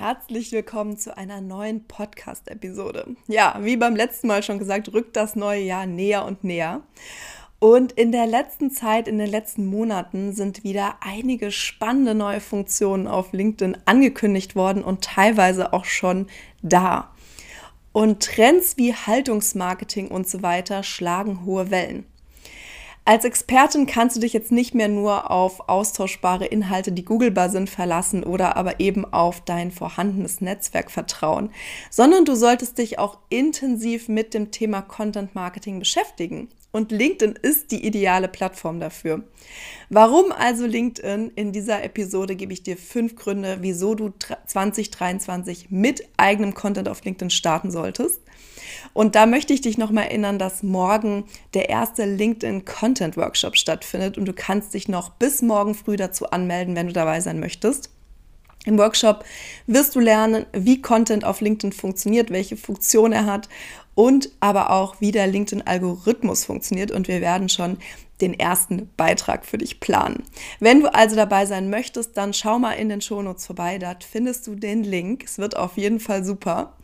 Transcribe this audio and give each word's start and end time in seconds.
Herzlich 0.00 0.50
willkommen 0.52 0.96
zu 0.96 1.14
einer 1.14 1.42
neuen 1.42 1.84
Podcast-Episode. 1.84 3.16
Ja, 3.26 3.58
wie 3.60 3.76
beim 3.76 3.94
letzten 3.94 4.28
Mal 4.28 4.42
schon 4.42 4.58
gesagt, 4.58 4.90
rückt 4.94 5.14
das 5.14 5.36
neue 5.36 5.60
Jahr 5.60 5.84
näher 5.84 6.24
und 6.24 6.42
näher. 6.42 6.80
Und 7.58 7.92
in 7.92 8.10
der 8.10 8.26
letzten 8.26 8.70
Zeit, 8.70 9.08
in 9.08 9.18
den 9.18 9.28
letzten 9.28 9.66
Monaten 9.66 10.32
sind 10.32 10.64
wieder 10.64 10.94
einige 11.00 11.50
spannende 11.50 12.14
neue 12.14 12.40
Funktionen 12.40 13.06
auf 13.06 13.34
LinkedIn 13.34 13.76
angekündigt 13.84 14.56
worden 14.56 14.82
und 14.82 15.04
teilweise 15.04 15.74
auch 15.74 15.84
schon 15.84 16.28
da. 16.62 17.10
Und 17.92 18.22
Trends 18.22 18.78
wie 18.78 18.94
Haltungsmarketing 18.94 20.08
und 20.08 20.26
so 20.26 20.40
weiter 20.40 20.82
schlagen 20.82 21.44
hohe 21.44 21.70
Wellen. 21.70 22.06
Als 23.10 23.24
Expertin 23.24 23.86
kannst 23.86 24.14
du 24.14 24.20
dich 24.20 24.32
jetzt 24.32 24.52
nicht 24.52 24.72
mehr 24.72 24.86
nur 24.86 25.32
auf 25.32 25.68
austauschbare 25.68 26.46
Inhalte, 26.46 26.92
die 26.92 27.04
googlebar 27.04 27.50
sind, 27.50 27.68
verlassen 27.68 28.22
oder 28.22 28.56
aber 28.56 28.78
eben 28.78 29.04
auf 29.04 29.40
dein 29.40 29.72
vorhandenes 29.72 30.40
Netzwerk 30.40 30.92
vertrauen, 30.92 31.50
sondern 31.90 32.24
du 32.24 32.36
solltest 32.36 32.78
dich 32.78 33.00
auch 33.00 33.18
intensiv 33.28 34.08
mit 34.08 34.32
dem 34.32 34.52
Thema 34.52 34.80
Content 34.80 35.34
Marketing 35.34 35.80
beschäftigen. 35.80 36.50
Und 36.72 36.92
LinkedIn 36.92 37.34
ist 37.42 37.72
die 37.72 37.84
ideale 37.84 38.28
Plattform 38.28 38.78
dafür. 38.78 39.24
Warum 39.88 40.30
also 40.30 40.66
LinkedIn? 40.66 41.32
In 41.34 41.50
dieser 41.50 41.82
Episode 41.82 42.36
gebe 42.36 42.52
ich 42.52 42.62
dir 42.62 42.76
fünf 42.76 43.16
Gründe, 43.16 43.58
wieso 43.60 43.96
du 43.96 44.12
2023 44.46 45.70
mit 45.70 46.08
eigenem 46.16 46.54
Content 46.54 46.88
auf 46.88 47.04
LinkedIn 47.04 47.30
starten 47.30 47.72
solltest. 47.72 48.20
Und 48.92 49.16
da 49.16 49.26
möchte 49.26 49.52
ich 49.52 49.60
dich 49.60 49.78
nochmal 49.78 50.04
erinnern, 50.04 50.38
dass 50.38 50.62
morgen 50.62 51.24
der 51.54 51.68
erste 51.68 52.04
LinkedIn 52.04 52.64
Content 52.64 53.16
Workshop 53.16 53.56
stattfindet 53.56 54.16
und 54.16 54.26
du 54.26 54.32
kannst 54.32 54.74
dich 54.74 54.88
noch 54.88 55.10
bis 55.10 55.42
morgen 55.42 55.74
früh 55.74 55.96
dazu 55.96 56.30
anmelden, 56.30 56.76
wenn 56.76 56.86
du 56.86 56.92
dabei 56.92 57.20
sein 57.20 57.40
möchtest. 57.40 57.90
Im 58.66 58.76
Workshop 58.76 59.24
wirst 59.66 59.96
du 59.96 60.00
lernen, 60.00 60.44
wie 60.52 60.82
Content 60.82 61.24
auf 61.24 61.40
LinkedIn 61.40 61.72
funktioniert, 61.72 62.30
welche 62.30 62.58
Funktion 62.58 63.12
er 63.12 63.24
hat 63.24 63.48
und 64.00 64.30
aber 64.40 64.70
auch, 64.70 64.98
wie 65.02 65.12
der 65.12 65.26
LinkedIn-Algorithmus 65.26 66.46
funktioniert. 66.46 66.90
Und 66.90 67.06
wir 67.06 67.20
werden 67.20 67.50
schon 67.50 67.76
den 68.22 68.32
ersten 68.32 68.88
Beitrag 68.96 69.44
für 69.44 69.58
dich 69.58 69.78
planen. 69.78 70.24
Wenn 70.58 70.80
du 70.80 70.94
also 70.94 71.16
dabei 71.16 71.44
sein 71.44 71.68
möchtest, 71.68 72.16
dann 72.16 72.32
schau 72.32 72.58
mal 72.58 72.72
in 72.72 72.88
den 72.88 73.02
Shownotes 73.02 73.44
vorbei. 73.44 73.78
Dort 73.78 74.02
findest 74.02 74.46
du 74.46 74.54
den 74.54 74.84
Link. 74.84 75.24
Es 75.24 75.36
wird 75.36 75.54
auf 75.54 75.76
jeden 75.76 76.00
Fall 76.00 76.24
super. 76.24 76.78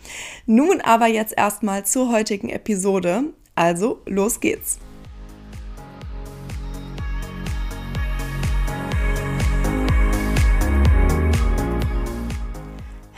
Nun 0.44 0.83
aber 0.83 1.06
jetzt 1.06 1.33
erstmal 1.34 1.87
zur 1.87 2.12
heutigen 2.12 2.50
Episode. 2.50 3.33
Also, 3.55 4.03
los 4.05 4.41
geht's. 4.41 4.78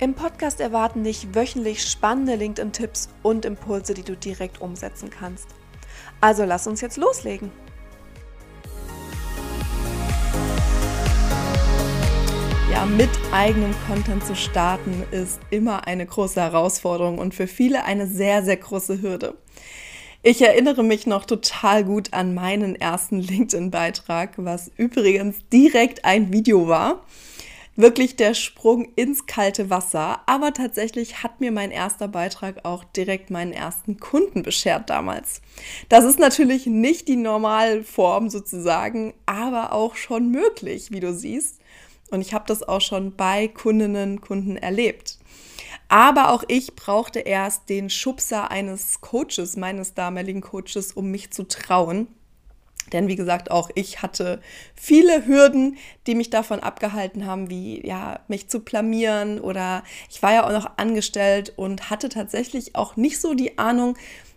Im 0.00 0.14
Podcast 0.14 0.60
erwarten 0.60 1.04
dich 1.04 1.36
wöchentlich 1.36 1.84
spannende 1.84 2.34
LinkedIn-Tipps 2.34 3.10
und 3.22 3.44
Impulse, 3.44 3.94
die 3.94 4.02
du 4.02 4.16
direkt 4.16 4.60
umsetzen 4.60 5.08
kannst. 5.08 5.46
Also 6.20 6.44
lass 6.44 6.66
uns 6.66 6.80
jetzt 6.80 6.96
loslegen. 6.96 7.52
Ja, 12.72 12.84
mit 12.86 13.08
eigenem 13.32 13.72
Content 13.86 14.26
zu 14.26 14.34
starten 14.34 15.04
ist 15.12 15.38
immer 15.50 15.86
eine 15.86 16.06
große 16.06 16.40
Herausforderung 16.40 17.18
und 17.18 17.32
für 17.32 17.46
viele 17.46 17.84
eine 17.84 18.08
sehr, 18.08 18.42
sehr 18.42 18.56
große 18.56 19.00
Hürde. 19.00 19.38
Ich 20.24 20.42
erinnere 20.42 20.82
mich 20.82 21.06
noch 21.06 21.24
total 21.24 21.84
gut 21.84 22.12
an 22.12 22.34
meinen 22.34 22.74
ersten 22.74 23.20
LinkedIn-Beitrag, 23.20 24.32
was 24.38 24.72
übrigens 24.76 25.36
direkt 25.52 26.04
ein 26.04 26.32
Video 26.32 26.66
war 26.66 27.04
wirklich 27.76 28.16
der 28.16 28.34
Sprung 28.34 28.88
ins 28.96 29.26
kalte 29.26 29.70
Wasser. 29.70 30.20
Aber 30.26 30.52
tatsächlich 30.52 31.22
hat 31.22 31.40
mir 31.40 31.52
mein 31.52 31.70
erster 31.70 32.08
Beitrag 32.08 32.64
auch 32.64 32.84
direkt 32.84 33.30
meinen 33.30 33.52
ersten 33.52 33.98
Kunden 33.98 34.42
beschert 34.42 34.90
damals. 34.90 35.40
Das 35.88 36.04
ist 36.04 36.18
natürlich 36.18 36.66
nicht 36.66 37.08
die 37.08 37.16
Normalform 37.16 38.30
sozusagen, 38.30 39.14
aber 39.26 39.72
auch 39.72 39.96
schon 39.96 40.30
möglich, 40.30 40.90
wie 40.90 41.00
du 41.00 41.12
siehst. 41.12 41.60
Und 42.10 42.20
ich 42.20 42.34
habe 42.34 42.44
das 42.46 42.62
auch 42.62 42.80
schon 42.80 43.16
bei 43.16 43.48
Kundinnen, 43.48 44.20
Kunden 44.20 44.56
erlebt. 44.56 45.18
Aber 45.88 46.30
auch 46.30 46.44
ich 46.48 46.74
brauchte 46.74 47.20
erst 47.20 47.68
den 47.68 47.90
Schubser 47.90 48.50
eines 48.50 49.00
Coaches, 49.00 49.56
meines 49.56 49.94
damaligen 49.94 50.40
Coaches, 50.40 50.92
um 50.92 51.10
mich 51.10 51.30
zu 51.30 51.46
trauen. 51.46 52.08
Denn 52.92 53.08
wie 53.08 53.16
gesagt, 53.16 53.50
auch 53.50 53.70
ich 53.74 54.02
hatte 54.02 54.40
viele 54.74 55.26
Hürden, 55.26 55.76
die 56.06 56.14
mich 56.14 56.30
davon 56.30 56.60
abgehalten 56.60 57.26
haben, 57.26 57.50
wie 57.50 57.84
ja, 57.86 58.20
mich 58.28 58.48
zu 58.48 58.60
blamieren 58.60 59.40
oder 59.40 59.82
ich 60.10 60.22
war 60.22 60.32
ja 60.32 60.46
auch 60.46 60.52
noch 60.52 60.76
angestellt 60.76 61.52
und 61.56 61.90
hatte 61.90 62.08
tatsächlich 62.08 62.76
auch 62.76 62.96
nicht 62.96 63.20
so 63.20 63.34
die 63.34 63.58
Ahnung, 63.58 63.96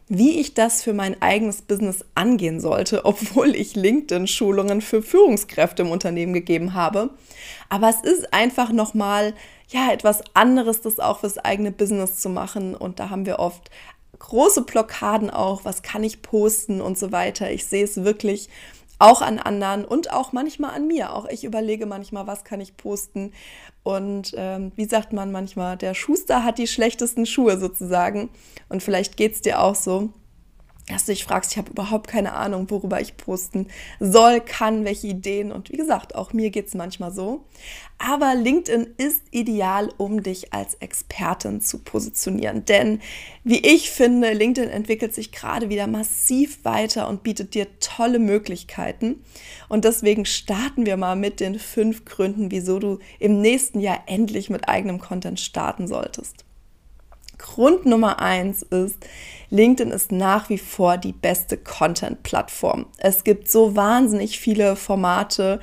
wie 0.09 0.39
ich 0.39 0.53
das 0.53 0.83
für 0.83 0.93
mein 0.93 1.21
eigenes 1.21 1.61
Business 1.61 2.05
angehen 2.15 2.59
sollte, 2.59 3.05
obwohl 3.05 3.55
ich 3.55 3.75
LinkedIn-Schulungen 3.75 4.81
für 4.81 5.01
Führungskräfte 5.01 5.83
im 5.83 5.91
Unternehmen 5.91 6.33
gegeben 6.33 6.73
habe. 6.73 7.09
Aber 7.69 7.89
es 7.89 8.01
ist 8.01 8.33
einfach 8.33 8.71
nochmal 8.71 9.33
ja 9.69 9.91
etwas 9.91 10.23
anderes, 10.33 10.81
das 10.81 10.99
auch 10.99 11.19
fürs 11.19 11.37
eigene 11.37 11.71
Business 11.71 12.19
zu 12.19 12.29
machen. 12.29 12.73
Und 12.73 12.99
da 12.99 13.09
haben 13.09 13.25
wir 13.25 13.39
oft 13.39 13.69
große 14.19 14.63
Blockaden 14.63 15.29
auch, 15.29 15.65
was 15.65 15.81
kann 15.81 16.03
ich 16.03 16.21
posten 16.21 16.81
und 16.81 16.97
so 16.97 17.11
weiter. 17.11 17.51
Ich 17.51 17.65
sehe 17.65 17.83
es 17.83 18.03
wirklich 18.03 18.49
auch 18.99 19.21
an 19.21 19.39
anderen 19.39 19.85
und 19.85 20.11
auch 20.11 20.31
manchmal 20.31 20.73
an 20.75 20.87
mir. 20.87 21.13
Auch 21.13 21.25
ich 21.27 21.43
überlege 21.43 21.85
manchmal, 21.85 22.27
was 22.27 22.43
kann 22.43 22.61
ich 22.61 22.77
posten. 22.77 23.31
Und 23.83 24.33
ähm, 24.35 24.71
wie 24.75 24.85
sagt 24.85 25.13
man 25.13 25.31
manchmal, 25.31 25.77
der 25.77 25.93
Schuster 25.93 26.43
hat 26.43 26.57
die 26.57 26.67
schlechtesten 26.67 27.25
Schuhe 27.25 27.59
sozusagen. 27.59 28.29
Und 28.69 28.81
vielleicht 28.81 29.17
geht 29.17 29.33
es 29.33 29.41
dir 29.41 29.61
auch 29.61 29.75
so 29.75 30.09
dass 30.87 31.05
du 31.05 31.11
dich 31.11 31.25
fragst, 31.25 31.51
ich 31.51 31.57
habe 31.57 31.71
überhaupt 31.71 32.07
keine 32.07 32.33
Ahnung, 32.33 32.69
worüber 32.69 33.01
ich 33.01 33.17
posten 33.17 33.67
soll, 33.99 34.39
kann, 34.39 34.85
welche 34.85 35.07
Ideen. 35.07 35.51
Und 35.51 35.69
wie 35.69 35.77
gesagt, 35.77 36.15
auch 36.15 36.31
mir 36.31 36.49
geht 36.49 36.67
es 36.67 36.75
manchmal 36.75 37.11
so. 37.11 37.45
Aber 37.97 38.35
LinkedIn 38.35 38.87
ist 38.97 39.23
ideal, 39.31 39.89
um 39.97 40.23
dich 40.23 40.53
als 40.53 40.75
Expertin 40.75 41.61
zu 41.61 41.79
positionieren. 41.79 42.63
Denn 42.63 43.01
wie 43.43 43.59
ich 43.59 43.91
finde, 43.91 44.31
LinkedIn 44.31 44.69
entwickelt 44.69 45.13
sich 45.13 45.31
gerade 45.31 45.69
wieder 45.69 45.87
massiv 45.87 46.63
weiter 46.63 47.09
und 47.09 47.23
bietet 47.23 47.53
dir 47.53 47.67
tolle 47.79 48.19
Möglichkeiten. 48.19 49.23
Und 49.67 49.83
deswegen 49.83 50.25
starten 50.25 50.85
wir 50.85 50.95
mal 50.95 51.15
mit 51.15 51.41
den 51.41 51.59
fünf 51.59 52.05
Gründen, 52.05 52.49
wieso 52.49 52.79
du 52.79 52.99
im 53.19 53.41
nächsten 53.41 53.81
Jahr 53.81 54.03
endlich 54.05 54.49
mit 54.49 54.69
eigenem 54.69 54.99
Content 54.99 55.39
starten 55.39 55.87
solltest. 55.87 56.46
Grund 57.37 57.85
Nummer 57.85 58.19
eins 58.19 58.63
ist, 58.63 58.97
LinkedIn 59.49 59.91
ist 59.91 60.11
nach 60.11 60.49
wie 60.49 60.57
vor 60.57 60.97
die 60.97 61.13
beste 61.13 61.57
Content-Plattform. 61.57 62.87
Es 62.97 63.23
gibt 63.23 63.49
so 63.49 63.75
wahnsinnig 63.75 64.39
viele 64.39 64.75
Formate, 64.75 65.59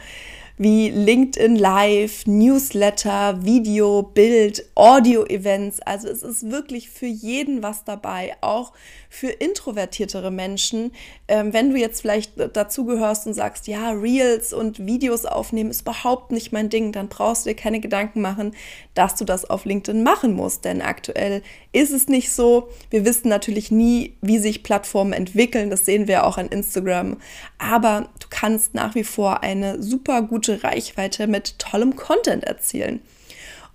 wie 0.56 0.88
LinkedIn 0.90 1.56
Live, 1.56 2.26
Newsletter, 2.26 3.44
Video, 3.44 4.02
Bild, 4.02 4.64
Audio-Events. 4.76 5.80
Also 5.80 6.08
es 6.08 6.22
ist 6.22 6.48
wirklich 6.48 6.90
für 6.90 7.06
jeden 7.06 7.62
was 7.64 7.82
dabei, 7.82 8.36
auch 8.40 8.72
für 9.10 9.30
introvertiertere 9.30 10.30
Menschen. 10.30 10.92
Ähm, 11.26 11.52
wenn 11.52 11.70
du 11.70 11.76
jetzt 11.76 12.02
vielleicht 12.02 12.34
dazu 12.52 12.84
gehörst 12.84 13.26
und 13.26 13.34
sagst, 13.34 13.66
ja, 13.66 13.90
Reels 13.90 14.52
und 14.52 14.86
Videos 14.86 15.24
aufnehmen 15.26 15.70
ist 15.70 15.82
überhaupt 15.82 16.30
nicht 16.30 16.52
mein 16.52 16.68
Ding, 16.68 16.92
dann 16.92 17.08
brauchst 17.08 17.46
du 17.46 17.50
dir 17.50 17.56
keine 17.56 17.80
Gedanken 17.80 18.20
machen, 18.20 18.54
dass 18.94 19.16
du 19.16 19.24
das 19.24 19.48
auf 19.50 19.64
LinkedIn 19.64 20.04
machen 20.04 20.34
musst. 20.34 20.64
Denn 20.64 20.82
aktuell 20.82 21.42
ist 21.72 21.92
es 21.92 22.06
nicht 22.06 22.30
so. 22.30 22.68
Wir 22.90 23.04
wissen 23.04 23.28
natürlich 23.28 23.72
nie, 23.72 24.14
wie 24.20 24.38
sich 24.38 24.62
Plattformen 24.62 25.12
entwickeln. 25.12 25.70
Das 25.70 25.84
sehen 25.84 26.06
wir 26.06 26.24
auch 26.24 26.38
an 26.38 26.46
Instagram. 26.46 27.16
Aber 27.58 28.08
du 28.20 28.28
kannst 28.30 28.74
nach 28.74 28.94
wie 28.94 29.04
vor 29.04 29.42
eine 29.42 29.82
super 29.82 30.22
gute 30.22 30.43
gute 30.44 30.62
Reichweite 30.62 31.26
mit 31.26 31.58
tollem 31.58 31.96
Content 31.96 32.44
erzielen. 32.44 33.00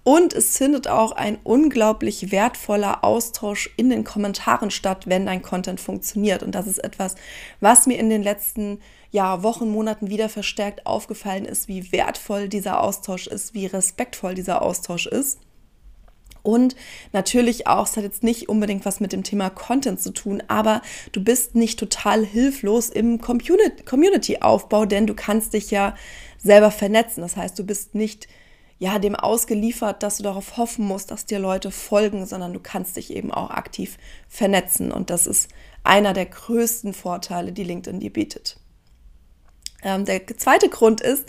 Und 0.03 0.33
es 0.33 0.57
findet 0.57 0.87
auch 0.87 1.11
ein 1.11 1.37
unglaublich 1.43 2.31
wertvoller 2.31 3.03
Austausch 3.03 3.69
in 3.75 3.89
den 3.89 4.03
Kommentaren 4.03 4.71
statt, 4.71 5.07
wenn 5.07 5.25
dein 5.25 5.41
Content 5.41 5.79
funktioniert. 5.79 6.41
Und 6.41 6.55
das 6.55 6.67
ist 6.67 6.79
etwas, 6.79 7.15
was 7.59 7.85
mir 7.85 7.97
in 7.97 8.09
den 8.09 8.23
letzten 8.23 8.79
ja, 9.11 9.43
Wochen, 9.43 9.69
Monaten 9.69 10.09
wieder 10.09 10.29
verstärkt 10.29 10.85
aufgefallen 10.85 11.45
ist, 11.45 11.67
wie 11.67 11.91
wertvoll 11.91 12.47
dieser 12.47 12.81
Austausch 12.81 13.27
ist, 13.27 13.53
wie 13.53 13.65
respektvoll 13.65 14.35
dieser 14.35 14.61
Austausch 14.61 15.07
ist. 15.07 15.39
Und 16.43 16.75
natürlich 17.11 17.67
auch, 17.67 17.87
es 17.87 17.97
hat 17.97 18.03
jetzt 18.03 18.23
nicht 18.23 18.49
unbedingt 18.49 18.85
was 18.85 18.99
mit 18.99 19.11
dem 19.11 19.23
Thema 19.23 19.49
Content 19.49 19.99
zu 19.99 20.11
tun, 20.11 20.41
aber 20.47 20.81
du 21.11 21.23
bist 21.23 21.55
nicht 21.55 21.79
total 21.79 22.25
hilflos 22.25 22.89
im 22.89 23.19
Community-Aufbau, 23.19 24.85
denn 24.85 25.07
du 25.07 25.13
kannst 25.13 25.53
dich 25.53 25.71
ja 25.71 25.95
selber 26.37 26.71
vernetzen. 26.71 27.21
Das 27.21 27.35
heißt, 27.35 27.57
du 27.59 27.65
bist 27.65 27.95
nicht 27.95 28.27
ja, 28.79 28.97
dem 28.97 29.15
ausgeliefert, 29.15 30.03
dass 30.03 30.17
du 30.17 30.23
darauf 30.23 30.55
hoffen 30.55 30.85
musst, 30.85 31.11
dass 31.11 31.25
dir 31.25 31.37
Leute 31.37 31.69
folgen, 31.69 32.25
sondern 32.25 32.53
du 32.53 32.61
kannst 32.61 32.95
dich 32.95 33.13
eben 33.13 33.29
auch 33.29 33.49
aktiv 33.49 33.97
vernetzen. 34.29 34.93
Und 34.93 35.09
das 35.09 35.27
ist 35.27 35.49
einer 35.83 36.13
der 36.13 36.25
größten 36.25 36.93
Vorteile, 36.93 37.51
die 37.51 37.65
LinkedIn 37.65 37.99
dir 37.99 38.13
bietet. 38.13 38.57
Ähm, 39.83 40.05
der 40.05 40.25
zweite 40.37 40.69
Grund 40.69 41.01
ist, 41.01 41.25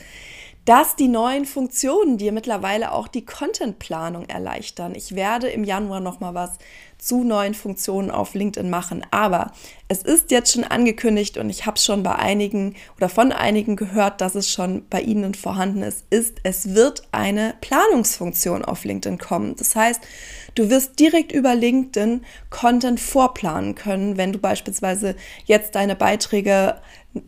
dass 0.64 0.94
die 0.96 1.08
neuen 1.08 1.46
Funktionen 1.46 2.18
dir 2.18 2.32
mittlerweile 2.32 2.92
auch 2.92 3.08
die 3.08 3.24
Contentplanung 3.24 4.28
erleichtern. 4.28 4.94
Ich 4.94 5.14
werde 5.14 5.48
im 5.48 5.64
Januar 5.64 6.00
noch 6.00 6.20
mal 6.20 6.34
was 6.34 6.58
zu 6.98 7.24
neuen 7.24 7.54
Funktionen 7.54 8.10
auf 8.10 8.34
LinkedIn 8.34 8.68
machen, 8.68 9.04
aber 9.10 9.52
es 9.88 10.02
ist 10.02 10.30
jetzt 10.30 10.52
schon 10.52 10.64
angekündigt 10.64 11.38
und 11.38 11.48
ich 11.48 11.64
habe 11.64 11.78
schon 11.78 12.02
bei 12.02 12.14
einigen 12.14 12.76
oder 12.96 13.08
von 13.08 13.32
einigen 13.32 13.74
gehört, 13.74 14.20
dass 14.20 14.34
es 14.34 14.50
schon 14.50 14.86
bei 14.90 15.00
ihnen 15.00 15.34
vorhanden 15.34 15.82
ist, 15.82 16.04
ist 16.10 16.38
es 16.42 16.74
wird 16.74 17.08
eine 17.10 17.54
Planungsfunktion 17.62 18.64
auf 18.64 18.84
LinkedIn 18.84 19.18
kommen. 19.18 19.56
Das 19.56 19.74
heißt, 19.74 20.02
du 20.54 20.68
wirst 20.68 21.00
direkt 21.00 21.32
über 21.32 21.54
LinkedIn 21.54 22.24
Content 22.50 23.00
vorplanen 23.00 23.74
können, 23.74 24.18
wenn 24.18 24.32
du 24.32 24.38
beispielsweise 24.38 25.16
jetzt 25.46 25.74
deine 25.74 25.96
Beiträge 25.96 26.76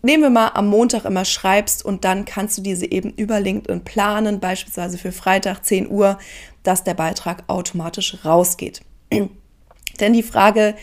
nehmen 0.02 0.23
wir 0.23 0.31
mal 0.31 0.49
am 0.55 0.69
Montag 0.69 1.05
immer 1.05 1.25
schreibst 1.25 1.84
und 1.84 2.05
dann 2.05 2.25
kannst 2.25 2.58
du 2.58 2.62
diese 2.62 2.90
eben 2.90 3.11
über 3.11 3.40
LinkedIn 3.40 3.84
planen, 3.84 4.40
beispielsweise 4.40 4.99
für 4.99 5.12
Freitag 5.12 5.64
10 5.64 5.90
Uhr, 5.90 6.19
dass 6.62 6.84
der 6.84 6.94
Beitrag 6.94 7.44
automatisch 7.49 8.25
rausgeht. 8.25 8.82
Denn 10.00 10.12
die 10.12 10.23
Frage, 10.23 10.75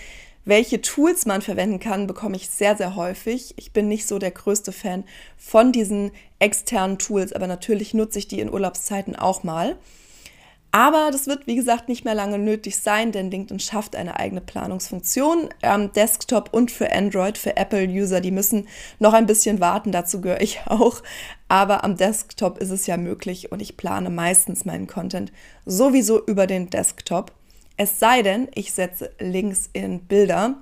welche 0.45 0.81
Tools 0.81 1.25
man 1.25 1.41
verwenden 1.41 1.79
kann, 1.79 2.07
bekomme 2.07 2.35
ich 2.35 2.49
sehr, 2.49 2.75
sehr 2.75 2.95
häufig. 2.95 3.53
Ich 3.57 3.71
bin 3.71 3.87
nicht 3.87 4.07
so 4.07 4.19
der 4.19 4.31
größte 4.31 4.71
Fan 4.71 5.03
von 5.37 5.71
diesen 5.71 6.11
externen 6.39 6.97
Tools, 6.97 7.33
aber 7.33 7.47
natürlich 7.47 7.93
nutze 7.93 8.19
ich 8.19 8.27
die 8.27 8.39
in 8.39 8.51
Urlaubszeiten 8.51 9.15
auch 9.15 9.43
mal. 9.43 9.77
Aber 10.71 11.09
das 11.11 11.25
wird, 11.25 11.47
wie 11.47 11.55
gesagt, 11.55 11.89
nicht 11.89 12.05
mehr 12.05 12.13
lange 12.13 12.37
nötig 12.37 12.77
sein, 12.77 13.11
denn 13.11 13.31
LinkedIn 13.31 13.59
schafft 13.59 13.95
eine 13.95 14.19
eigene 14.19 14.41
Planungsfunktion 14.41 15.49
am 15.63 15.91
Desktop 15.93 16.49
und 16.53 16.69
für 16.69 16.91
Android, 16.91 17.39
für 17.39 17.57
Apple-User. 17.57 18.21
Die 18.21 18.31
müssen 18.31 18.67
noch 18.99 19.13
ein 19.13 19.25
bisschen 19.25 19.59
warten, 19.59 19.91
dazu 19.91 20.21
gehöre 20.21 20.41
ich 20.41 20.61
auch. 20.67 21.01
Aber 21.47 21.83
am 21.83 21.97
Desktop 21.97 22.59
ist 22.59 22.69
es 22.69 22.85
ja 22.85 22.97
möglich 22.97 23.51
und 23.51 23.61
ich 23.61 23.77
plane 23.77 24.11
meistens 24.11 24.65
meinen 24.65 24.85
Content 24.85 25.31
sowieso 25.65 26.23
über 26.23 26.45
den 26.45 26.69
Desktop. 26.69 27.31
Es 27.75 27.97
sei 27.97 28.21
denn, 28.21 28.47
ich 28.53 28.73
setze 28.73 29.11
Links 29.19 29.69
in 29.73 30.01
Bilder 30.01 30.61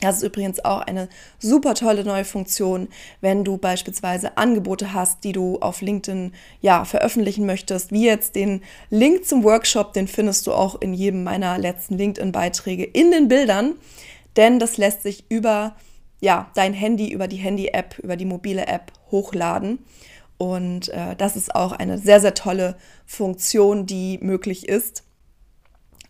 das 0.00 0.18
ist 0.18 0.22
übrigens 0.24 0.62
auch 0.64 0.80
eine 0.80 1.08
super 1.38 1.74
tolle 1.74 2.04
neue 2.04 2.24
Funktion, 2.24 2.88
wenn 3.22 3.44
du 3.44 3.56
beispielsweise 3.56 4.36
Angebote 4.36 4.92
hast, 4.92 5.24
die 5.24 5.32
du 5.32 5.58
auf 5.60 5.80
LinkedIn 5.80 6.32
ja 6.60 6.84
veröffentlichen 6.84 7.46
möchtest, 7.46 7.92
wie 7.92 8.04
jetzt 8.04 8.36
den 8.36 8.62
Link 8.90 9.24
zum 9.24 9.42
Workshop, 9.42 9.94
den 9.94 10.06
findest 10.06 10.46
du 10.46 10.52
auch 10.52 10.80
in 10.80 10.92
jedem 10.92 11.24
meiner 11.24 11.56
letzten 11.56 11.96
LinkedIn 11.96 12.32
Beiträge 12.32 12.84
in 12.84 13.10
den 13.10 13.28
Bildern, 13.28 13.74
denn 14.36 14.58
das 14.58 14.76
lässt 14.76 15.02
sich 15.02 15.24
über 15.30 15.76
ja, 16.20 16.50
dein 16.54 16.74
Handy, 16.74 17.10
über 17.10 17.28
die 17.28 17.36
Handy-App, 17.36 17.98
über 17.98 18.16
die 18.16 18.24
mobile 18.24 18.66
App 18.66 18.92
hochladen. 19.10 19.78
Und 20.38 20.88
äh, 20.90 21.16
das 21.16 21.36
ist 21.36 21.54
auch 21.54 21.72
eine 21.72 21.98
sehr, 21.98 22.20
sehr 22.20 22.34
tolle 22.34 22.76
Funktion, 23.06 23.86
die 23.86 24.18
möglich 24.20 24.68
ist. 24.68 25.05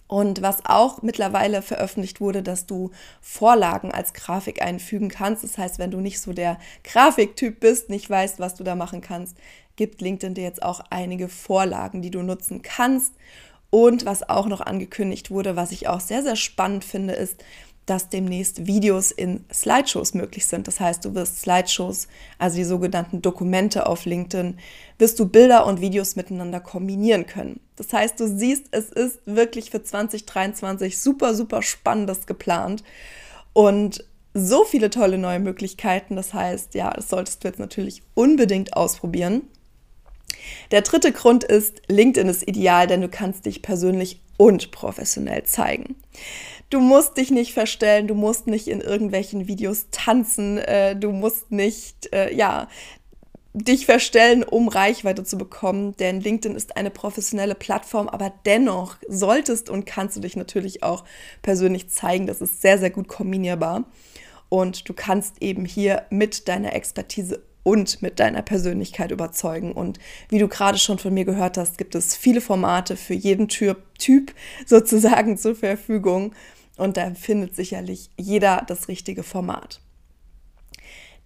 Und 0.09 0.41
was 0.41 0.65
auch 0.65 1.03
mittlerweile 1.03 1.63
veröffentlicht 1.63 2.21
wurde, 2.21 2.43
dass 2.43 2.67
du 2.67 2.91
Vorlagen 3.21 3.93
als 3.93 4.15
Grafik 4.15 4.63
einfügen 4.63 5.09
kannst. 5.09 5.43
Das 5.43 5.59
heißt, 5.59 5.79
wenn 5.79 5.91
du 5.91 6.01
nicht 6.01 6.21
so 6.21 6.33
der 6.33 6.59
Grafiktyp 6.85 7.59
bist, 7.59 7.91
nicht 7.91 8.09
weißt, 8.09 8.39
was 8.39 8.55
du 8.55 8.63
da 8.63 8.77
machen 8.77 9.01
kannst, 9.01 9.37
gibt 9.75 10.01
LinkedIn 10.01 10.35
dir 10.35 10.45
jetzt 10.45 10.63
auch 10.63 10.81
einige 10.91 11.29
Vorlagen, 11.29 12.03
die 12.03 12.11
du 12.11 12.23
nutzen 12.23 12.63
kannst. 12.63 13.15
Und 13.71 14.07
was 14.07 14.29
auch 14.29 14.47
noch 14.47 14.61
angekündigt 14.61 15.31
wurde, 15.31 15.57
was 15.57 15.73
ich 15.73 15.89
auch 15.89 16.01
sehr, 16.01 16.23
sehr 16.23 16.37
spannend 16.37 16.85
finde, 16.85 17.15
ist, 17.15 17.43
dass 17.87 18.09
demnächst 18.09 18.67
Videos 18.67 19.13
in 19.13 19.45
Slideshows 19.53 20.15
möglich 20.15 20.47
sind. 20.47 20.67
Das 20.67 20.81
heißt, 20.81 21.05
du 21.05 21.15
wirst 21.15 21.41
Slideshows, 21.41 22.09
also 22.39 22.57
die 22.57 22.65
sogenannten 22.65 23.23
Dokumente 23.23 23.87
auf 23.87 24.05
LinkedIn, 24.05 24.59
wirst 24.99 25.19
du 25.21 25.29
Bilder 25.29 25.67
und 25.67 25.81
Videos 25.81 26.17
miteinander 26.17 26.61
kombinieren 26.61 27.27
können. 27.27 27.61
Das 27.77 27.93
heißt, 27.93 28.19
du 28.19 28.27
siehst, 28.27 28.67
es 28.73 28.91
ist 28.91 29.21
wirklich 29.25 29.71
für 29.71 29.83
2023 29.83 30.99
super, 30.99 31.35
super 31.35 31.63
spannendes 31.63 32.27
geplant 32.27 32.83
und 33.53 34.05
so 34.35 34.65
viele 34.65 34.91
tolle 34.91 35.17
neue 35.17 35.39
Möglichkeiten. 35.39 36.17
Das 36.17 36.35
heißt, 36.35 36.75
ja, 36.75 36.91
das 36.91 37.09
solltest 37.09 37.43
du 37.43 37.49
jetzt 37.49 37.61
natürlich 37.61 38.03
unbedingt 38.15 38.77
ausprobieren. 38.77 39.43
Der 40.71 40.83
dritte 40.83 41.13
Grund 41.13 41.45
ist, 41.45 41.83
LinkedIn 41.89 42.29
ist 42.29 42.47
ideal, 42.47 42.87
denn 42.87 43.01
du 43.01 43.09
kannst 43.09 43.47
dich 43.47 43.63
persönlich 43.63 44.21
und 44.37 44.71
professionell 44.71 45.45
zeigen. 45.45 45.97
Du 46.69 46.81
musst 46.81 47.17
dich 47.17 47.31
nicht 47.31 47.53
verstellen, 47.53 48.09
du 48.09 48.15
musst 48.15 48.49
nicht 48.49 48.67
in 48.67 48.81
irgendwelchen 48.81 49.47
Videos 49.47 49.87
tanzen, 49.93 50.59
äh, 50.59 50.97
du 50.97 51.13
musst 51.13 51.53
nicht, 51.53 52.13
äh, 52.13 52.35
ja, 52.35 52.69
dich 53.55 53.87
verstellen, 53.87 54.43
um 54.43 54.69
Reichweite 54.69 55.25
zu 55.25 55.39
bekommen, 55.39 55.97
denn 55.97 56.21
LinkedIn 56.21 56.57
ist 56.57 56.77
eine 56.77 56.91
professionelle 56.91 57.55
Plattform, 57.55 58.09
aber 58.09 58.33
dennoch 58.45 58.97
solltest 59.09 59.71
und 59.71 59.87
kannst 59.87 60.17
du 60.17 60.21
dich 60.21 60.37
natürlich 60.37 60.83
auch 60.83 61.05
persönlich 61.41 61.89
zeigen. 61.89 62.27
Das 62.27 62.43
ist 62.43 62.61
sehr, 62.61 62.79
sehr 62.79 62.91
gut 62.91 63.09
kombinierbar. 63.09 63.85
Und 64.49 64.89
du 64.89 64.93
kannst 64.93 65.43
eben 65.43 65.65
hier 65.65 66.05
mit 66.11 66.49
deiner 66.49 66.75
Expertise 66.75 67.43
und 67.63 68.01
mit 68.03 68.21
deiner 68.21 68.43
Persönlichkeit 68.43 69.11
überzeugen. 69.11 69.73
Und 69.73 69.99
wie 70.29 70.39
du 70.39 70.47
gerade 70.47 70.79
schon 70.79 70.99
von 70.99 71.13
mir 71.13 71.25
gehört 71.25 71.59
hast, 71.59 71.79
gibt 71.79 71.95
es 71.95 72.15
viele 72.15 72.41
Formate 72.41 72.95
für 72.95 73.15
jeden 73.15 73.49
Typ, 73.49 73.79
typ 73.99 74.35
sozusagen 74.67 75.37
zur 75.39 75.57
Verfügung. 75.57 76.33
Und 76.77 76.97
da 76.97 77.15
findet 77.15 77.57
sicherlich 77.57 78.11
jeder 78.17 78.65
das 78.67 78.89
richtige 78.89 79.23
Format. 79.23 79.81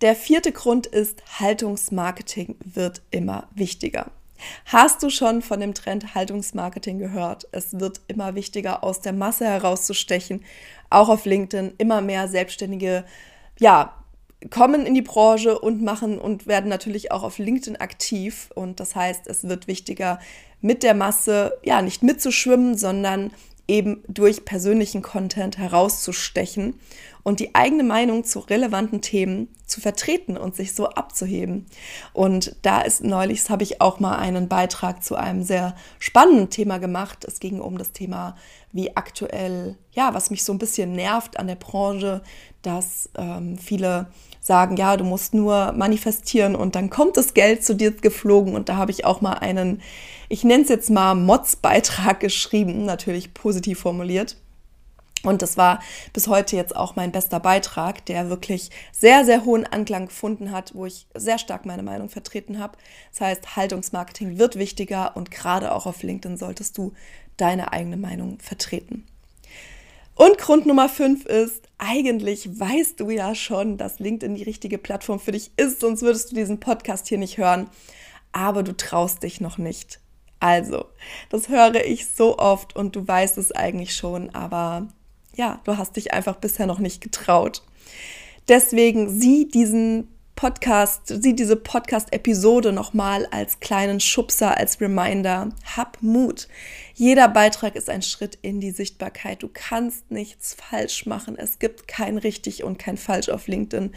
Der 0.01 0.15
vierte 0.15 0.53
Grund 0.53 0.87
ist, 0.87 1.23
Haltungsmarketing 1.41 2.57
wird 2.65 3.03
immer 3.11 3.49
wichtiger. 3.55 4.07
Hast 4.65 5.03
du 5.03 5.11
schon 5.11 5.43
von 5.43 5.61
dem 5.61 5.75
Trend 5.75 6.15
Haltungsmarketing 6.15 6.99
gehört? 6.99 7.47
Es 7.53 7.79
wird 7.79 8.01
immer 8.09 8.35
wichtiger, 8.35 8.83
aus 8.83 9.01
der 9.01 9.13
Masse 9.13 9.45
herauszustechen. 9.45 10.45
Auch 10.89 11.11
auf 11.11 11.27
LinkedIn 11.27 11.75
immer 11.77 12.01
mehr 12.01 12.29
Selbstständige, 12.29 13.05
ja, 13.59 13.95
kommen 14.49 14.87
in 14.87 14.95
die 14.95 15.03
Branche 15.03 15.59
und 15.59 15.83
machen 15.83 16.19
und 16.19 16.47
werden 16.47 16.71
natürlich 16.71 17.13
auch 17.13 17.23
auf 17.23 17.37
LinkedIn 17.37 17.77
aktiv. 17.77 18.51
Und 18.55 18.81
das 18.81 18.97
heißt, 18.97 19.27
es 19.27 19.47
wird 19.47 19.69
wichtiger, 19.69 20.19
mit 20.63 20.83
der 20.83 20.95
Masse, 20.95 21.59
ja, 21.63 21.83
nicht 21.83 22.03
mitzuschwimmen, 22.03 22.77
sondern 22.77 23.33
eben 23.71 24.03
durch 24.09 24.45
persönlichen 24.45 25.01
Content 25.01 25.57
herauszustechen 25.57 26.75
und 27.23 27.39
die 27.39 27.55
eigene 27.55 27.85
Meinung 27.85 28.25
zu 28.25 28.41
relevanten 28.41 29.01
Themen 29.01 29.49
zu 29.65 29.81
vertreten 29.81 30.37
und 30.37 30.57
sich 30.57 30.75
so 30.75 30.89
abzuheben. 30.89 31.67
Und 32.13 32.57
da 32.63 32.81
ist 32.81 33.05
neulich, 33.05 33.49
habe 33.49 33.63
ich 33.63 33.81
auch 33.81 34.01
mal 34.01 34.17
einen 34.17 34.49
Beitrag 34.49 35.05
zu 35.05 35.15
einem 35.15 35.45
sehr 35.45 35.77
spannenden 36.01 36.51
Thema 36.51 36.79
gemacht. 36.79 37.25
Es 37.25 37.39
ging 37.39 37.61
um 37.61 37.79
das 37.79 37.93
Thema, 37.93 38.37
wie 38.73 38.97
aktuell, 38.97 39.77
ja, 39.93 40.15
was 40.15 40.31
mich 40.31 40.43
so 40.43 40.53
ein 40.53 40.59
bisschen 40.59 40.93
nervt 40.93 41.39
an 41.39 41.47
der 41.47 41.55
Branche, 41.55 42.23
dass 42.63 43.09
ähm, 43.17 43.57
viele 43.57 44.09
sagen, 44.41 44.77
ja, 44.77 44.97
du 44.97 45.05
musst 45.05 45.33
nur 45.33 45.73
manifestieren 45.73 46.57
und 46.57 46.75
dann 46.75 46.91
kommt 46.91 47.17
das 47.17 47.35
Geld 47.35 47.65
zu 47.65 47.77
dir 47.77 47.93
geflogen. 47.93 48.57
Und 48.57 48.69
da 48.69 48.77
habe 48.77 48.91
ich 48.91 49.05
auch 49.05 49.21
mal 49.21 49.35
einen, 49.35 49.81
ich 50.31 50.45
nenne 50.45 50.63
es 50.63 50.69
jetzt 50.69 50.91
mal 50.91 51.15
Mods-Beitrag 51.17 52.21
geschrieben, 52.21 52.85
natürlich 52.85 53.35
positiv 53.35 53.81
formuliert. 53.81 54.37
Und 55.25 55.43
das 55.43 55.59
war 55.59 55.81
bis 56.13 56.29
heute 56.29 56.57
jetzt 56.57 56.75
auch 56.75 56.97
mein 56.97 57.11
bester 57.11 57.41
Beitrag, 57.41 58.07
der 58.07 58.31
wirklich 58.31 58.71
sehr, 58.93 59.25
sehr 59.25 59.45
hohen 59.45 59.67
Anklang 59.67 60.07
gefunden 60.07 60.53
hat, 60.53 60.75
wo 60.75 60.87
ich 60.87 61.09
sehr 61.15 61.39
stark 61.39 61.67
meine 61.67 61.83
Meinung 61.83 62.09
vertreten 62.09 62.61
habe. 62.61 62.79
Das 63.11 63.21
heißt, 63.21 63.57
Haltungsmarketing 63.57 64.39
wird 64.39 64.57
wichtiger 64.57 65.17
und 65.17 65.33
gerade 65.33 65.75
auch 65.75 65.85
auf 65.85 66.03
LinkedIn 66.03 66.39
solltest 66.39 66.79
du 66.79 66.93
deine 67.37 67.73
eigene 67.73 67.97
Meinung 67.97 68.39
vertreten. 68.39 69.05
Und 70.15 70.39
Grund 70.39 70.65
Nummer 70.65 70.89
fünf 70.89 71.27
ist, 71.27 71.69
eigentlich 71.77 72.61
weißt 72.61 73.01
du 73.01 73.11
ja 73.11 73.35
schon, 73.35 73.79
dass 73.79 73.99
LinkedIn 73.99 74.37
die 74.37 74.45
richtige 74.45 74.79
Plattform 74.79 75.19
für 75.19 75.33
dich 75.33 75.51
ist, 75.57 75.81
sonst 75.81 76.03
würdest 76.03 76.31
du 76.31 76.37
diesen 76.37 76.61
Podcast 76.61 77.09
hier 77.09 77.19
nicht 77.19 77.37
hören. 77.37 77.69
Aber 78.31 78.63
du 78.63 78.77
traust 78.77 79.25
dich 79.25 79.41
noch 79.41 79.59
nicht. 79.59 79.99
Also, 80.41 80.87
das 81.29 81.49
höre 81.49 81.85
ich 81.85 82.09
so 82.09 82.39
oft 82.39 82.75
und 82.75 82.97
du 82.97 83.07
weißt 83.07 83.39
es 83.39 83.53
eigentlich 83.53 83.95
schon, 83.95 84.31
aber 84.35 84.89
ja, 85.37 85.61
du 85.65 85.77
hast 85.77 85.97
dich 85.97 86.13
einfach 86.13 86.37
bisher 86.37 86.67
noch 86.67 86.79
nicht 86.79 87.01
getraut. 87.01 87.63
Deswegen 88.49 89.21
sieh 89.21 89.47
diesen 89.47 90.09
Podcast, 90.35 91.03
sieh 91.09 91.35
diese 91.35 91.55
Podcast-Episode 91.55 92.73
nochmal 92.73 93.27
als 93.31 93.61
kleinen 93.61 94.01
Schubser, 94.01 94.57
als 94.57 94.81
Reminder. 94.81 95.51
Hab 95.77 95.99
Mut. 96.01 96.49
Jeder 96.95 97.29
Beitrag 97.29 97.77
ist 97.77 97.91
ein 97.91 98.01
Schritt 98.01 98.39
in 98.41 98.59
die 98.59 98.71
Sichtbarkeit. 98.71 99.43
Du 99.43 99.51
kannst 99.53 100.11
nichts 100.11 100.55
falsch 100.55 101.05
machen. 101.05 101.37
Es 101.37 101.59
gibt 101.59 101.87
kein 101.87 102.17
richtig 102.17 102.65
und 102.65 102.79
kein 102.79 102.97
falsch 102.97 103.29
auf 103.29 103.49
LinkedIn. 103.49 103.93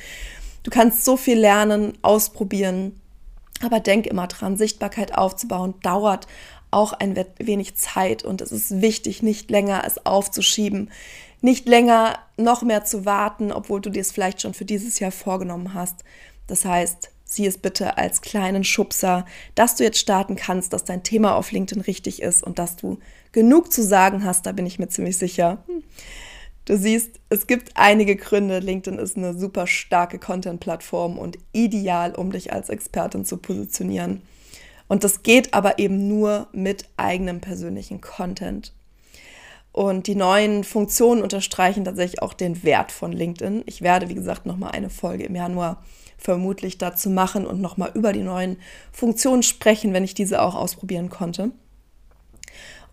Du 0.63 0.69
kannst 0.69 1.05
so 1.05 1.15
viel 1.15 1.39
lernen, 1.39 1.97
ausprobieren. 2.01 3.00
Aber 3.62 3.79
denk 3.79 4.07
immer 4.07 4.27
dran, 4.27 4.57
Sichtbarkeit 4.57 5.17
aufzubauen 5.17 5.75
dauert 5.81 6.27
auch 6.72 6.93
ein 6.93 7.15
wenig 7.38 7.75
Zeit 7.75 8.24
und 8.24 8.41
es 8.41 8.51
ist 8.51 8.81
wichtig, 8.81 9.22
nicht 9.22 9.50
länger 9.51 9.83
es 9.86 10.05
aufzuschieben, 10.05 10.91
nicht 11.41 11.67
länger 11.67 12.17
noch 12.38 12.63
mehr 12.63 12.83
zu 12.83 13.05
warten, 13.05 13.51
obwohl 13.51 13.79
du 13.79 13.89
dir 13.89 14.01
es 14.01 14.12
vielleicht 14.12 14.41
schon 14.41 14.53
für 14.53 14.65
dieses 14.65 15.00
Jahr 15.00 15.12
vorgenommen 15.12 15.74
hast. 15.74 16.03
Das 16.48 16.65
heißt, 16.65 17.12
sieh 17.25 17.45
es 17.45 17.57
bitte 17.57 17.98
als 17.98 18.22
kleinen 18.22 18.63
Schubser, 18.63 19.25
dass 19.55 19.75
du 19.75 19.83
jetzt 19.83 20.00
starten 20.00 20.36
kannst, 20.36 20.74
dass 20.74 20.83
dein 20.83 21.03
Thema 21.03 21.36
auf 21.36 21.51
LinkedIn 21.51 21.83
richtig 21.83 22.22
ist 22.22 22.43
und 22.43 22.60
dass 22.60 22.75
du 22.75 23.00
genug 23.31 23.72
zu 23.72 23.83
sagen 23.83 24.24
hast, 24.24 24.45
da 24.45 24.51
bin 24.51 24.65
ich 24.65 24.79
mir 24.79 24.88
ziemlich 24.88 25.17
sicher. 25.17 25.63
Du 26.65 26.77
siehst, 26.77 27.20
es 27.29 27.46
gibt 27.46 27.72
einige 27.75 28.15
Gründe. 28.15 28.60
LinkedIn 28.60 28.98
ist 28.98 29.17
eine 29.17 29.38
super 29.38 29.67
starke 29.67 30.17
Content-Plattform 30.17 31.17
und 31.17 31.38
ideal, 31.51 32.15
um 32.15 32.32
dich 32.32 32.53
als 32.53 32.70
Expertin 32.70 33.25
zu 33.25 33.38
positionieren. 33.38 34.22
Und 34.88 35.03
das 35.03 35.24
geht 35.24 35.53
aber 35.53 35.79
eben 35.79 36.08
nur 36.08 36.48
mit 36.53 36.86
eigenem 36.96 37.41
persönlichen 37.41 38.00
Content. 38.00 38.74
Und 39.74 40.08
die 40.08 40.15
neuen 40.15 40.63
Funktionen 40.63 41.24
unterstreichen 41.24 41.84
tatsächlich 41.84 42.22
auch 42.22 42.34
den 42.34 42.63
Wert 42.63 42.91
von 42.91 43.12
LinkedIn. 43.12 43.63
Ich 43.65 43.82
werde, 43.82 44.08
wie 44.08 44.13
gesagt, 44.13 44.46
nochmal 44.46 44.72
eine 44.72 44.91
Folge 44.91 45.25
im 45.25 45.36
Januar 45.36 45.84
vermutlich 46.17 46.77
dazu 46.77 47.10
machen 47.10 47.46
und 47.46 47.60
nochmal 47.60 47.91
über 47.96 48.13
die 48.13 48.22
neuen 48.22 48.58
Funktionen 48.91 49.43
sprechen, 49.43 49.91
wenn 49.91 50.03
ich 50.03 50.13
diese 50.13 50.41
auch 50.41 50.55
ausprobieren 50.55 51.10
konnte. 51.10 51.51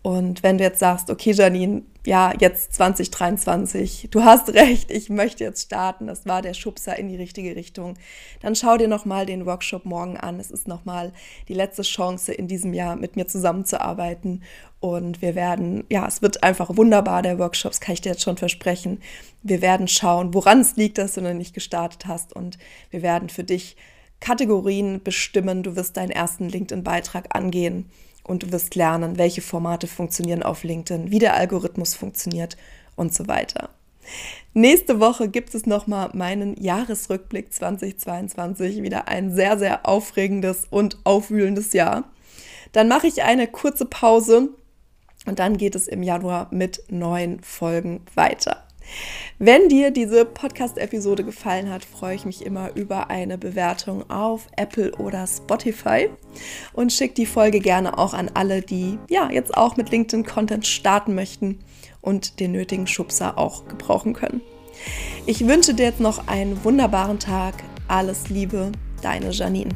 Und 0.03 0.41
wenn 0.41 0.57
du 0.57 0.63
jetzt 0.63 0.79
sagst, 0.79 1.11
okay, 1.11 1.31
Janine, 1.31 1.83
ja, 2.07 2.33
jetzt 2.39 2.73
2023, 2.73 4.07
du 4.09 4.23
hast 4.23 4.49
recht, 4.53 4.89
ich 4.89 5.09
möchte 5.09 5.43
jetzt 5.43 5.63
starten, 5.63 6.07
das 6.07 6.25
war 6.25 6.41
der 6.41 6.55
Schubser 6.55 6.97
in 6.97 7.07
die 7.07 7.15
richtige 7.15 7.55
Richtung, 7.55 7.93
dann 8.41 8.55
schau 8.55 8.77
dir 8.77 8.87
nochmal 8.87 9.27
den 9.27 9.45
Workshop 9.45 9.85
morgen 9.85 10.17
an. 10.17 10.39
Es 10.39 10.49
ist 10.49 10.67
nochmal 10.67 11.13
die 11.47 11.53
letzte 11.53 11.83
Chance 11.83 12.33
in 12.33 12.47
diesem 12.47 12.73
Jahr 12.73 12.95
mit 12.95 13.15
mir 13.15 13.27
zusammenzuarbeiten. 13.27 14.41
Und 14.79 15.21
wir 15.21 15.35
werden, 15.35 15.83
ja, 15.91 16.07
es 16.07 16.23
wird 16.23 16.41
einfach 16.41 16.75
wunderbar, 16.75 17.21
der 17.21 17.37
Workshop, 17.37 17.71
das 17.71 17.81
kann 17.81 17.93
ich 17.93 18.01
dir 18.01 18.09
jetzt 18.09 18.23
schon 18.23 18.37
versprechen. 18.37 18.99
Wir 19.43 19.61
werden 19.61 19.87
schauen, 19.87 20.33
woran 20.33 20.61
es 20.61 20.75
liegt, 20.75 20.97
dass 20.97 21.13
du 21.13 21.21
noch 21.21 21.33
nicht 21.33 21.53
gestartet 21.53 22.07
hast. 22.07 22.33
Und 22.33 22.57
wir 22.89 23.03
werden 23.03 23.29
für 23.29 23.43
dich 23.43 23.75
Kategorien 24.19 25.03
bestimmen. 25.03 25.61
Du 25.61 25.75
wirst 25.75 25.97
deinen 25.97 26.09
ersten 26.09 26.49
LinkedIn-Beitrag 26.49 27.35
angehen 27.35 27.91
und 28.23 28.43
du 28.43 28.51
wirst 28.51 28.75
lernen, 28.75 29.17
welche 29.17 29.41
Formate 29.41 29.87
funktionieren 29.87 30.43
auf 30.43 30.63
LinkedIn, 30.63 31.11
wie 31.11 31.19
der 31.19 31.35
Algorithmus 31.35 31.95
funktioniert 31.95 32.57
und 32.95 33.13
so 33.13 33.27
weiter. 33.27 33.69
Nächste 34.53 34.99
Woche 34.99 35.29
gibt 35.29 35.55
es 35.55 35.65
nochmal 35.65 36.09
meinen 36.13 36.61
Jahresrückblick 36.61 37.53
2022, 37.53 38.81
wieder 38.81 39.07
ein 39.07 39.33
sehr, 39.33 39.57
sehr 39.57 39.87
aufregendes 39.87 40.67
und 40.69 40.97
aufwühlendes 41.05 41.73
Jahr. 41.73 42.03
Dann 42.73 42.87
mache 42.87 43.07
ich 43.07 43.23
eine 43.23 43.47
kurze 43.47 43.85
Pause 43.85 44.49
und 45.25 45.39
dann 45.39 45.57
geht 45.57 45.75
es 45.75 45.87
im 45.87 46.03
Januar 46.03 46.47
mit 46.51 46.83
neuen 46.89 47.41
Folgen 47.41 48.01
weiter. 48.15 48.63
Wenn 49.39 49.69
dir 49.69 49.91
diese 49.91 50.25
Podcast-Episode 50.25 51.23
gefallen 51.23 51.69
hat, 51.69 51.83
freue 51.83 52.15
ich 52.15 52.25
mich 52.25 52.45
immer 52.45 52.75
über 52.75 53.09
eine 53.09 53.37
Bewertung 53.37 54.09
auf 54.09 54.47
Apple 54.55 54.91
oder 54.95 55.25
Spotify 55.25 56.09
und 56.73 56.93
schick 56.93 57.15
die 57.15 57.25
Folge 57.25 57.59
gerne 57.59 57.97
auch 57.97 58.13
an 58.13 58.29
alle, 58.33 58.61
die 58.61 58.99
ja 59.09 59.29
jetzt 59.31 59.55
auch 59.57 59.77
mit 59.77 59.89
LinkedIn-Content 59.89 60.67
starten 60.67 61.15
möchten 61.15 61.59
und 62.01 62.39
den 62.39 62.51
nötigen 62.51 62.87
Schubser 62.87 63.37
auch 63.37 63.67
gebrauchen 63.67 64.13
können. 64.13 64.41
Ich 65.25 65.47
wünsche 65.47 65.73
dir 65.73 65.85
jetzt 65.85 65.99
noch 65.99 66.27
einen 66.27 66.63
wunderbaren 66.63 67.19
Tag. 67.19 67.55
Alles 67.87 68.29
Liebe, 68.29 68.71
deine 69.01 69.31
Janine. 69.31 69.69